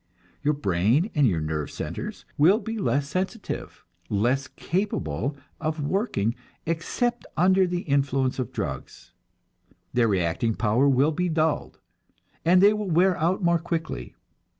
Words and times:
Your 0.41 0.55
brain 0.55 1.11
and 1.13 1.27
your 1.27 1.41
nerve 1.41 1.69
centers 1.69 2.25
will 2.35 2.57
be 2.57 2.79
less 2.79 3.07
sensitive, 3.07 3.85
less 4.09 4.47
capable 4.47 5.37
of 5.59 5.79
working 5.79 6.33
except 6.65 7.27
under 7.37 7.67
the 7.67 7.81
influence 7.81 8.39
of 8.39 8.51
drugs; 8.51 9.11
their 9.93 10.07
reacting 10.07 10.55
power 10.55 10.89
will 10.89 11.11
be 11.11 11.29
dulled, 11.29 11.77
and 12.43 12.63
they 12.63 12.73
will 12.73 12.89
wear 12.89 13.15
out 13.15 13.43
more 13.43 13.59
quickly. 13.59 14.15